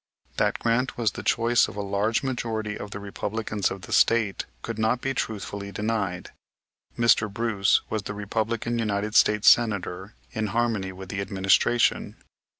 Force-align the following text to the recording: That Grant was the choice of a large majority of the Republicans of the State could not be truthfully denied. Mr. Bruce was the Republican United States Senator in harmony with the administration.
That 0.37 0.57
Grant 0.57 0.97
was 0.97 1.11
the 1.11 1.21
choice 1.21 1.67
of 1.67 1.75
a 1.75 1.83
large 1.83 2.23
majority 2.23 2.75
of 2.75 2.89
the 2.89 2.99
Republicans 2.99 3.69
of 3.69 3.83
the 3.83 3.93
State 3.93 4.47
could 4.63 4.79
not 4.79 4.99
be 4.99 5.13
truthfully 5.13 5.71
denied. 5.71 6.31
Mr. 6.97 7.31
Bruce 7.31 7.81
was 7.87 8.01
the 8.01 8.15
Republican 8.15 8.79
United 8.79 9.13
States 9.13 9.47
Senator 9.47 10.15
in 10.31 10.47
harmony 10.47 10.91
with 10.91 11.09
the 11.09 11.21
administration. 11.21 12.15